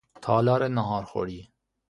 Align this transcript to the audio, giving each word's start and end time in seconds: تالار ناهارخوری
تالار 0.21 0.67
ناهارخوری 0.67 1.51